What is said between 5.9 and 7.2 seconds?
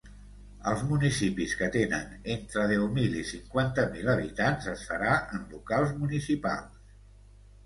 municipals.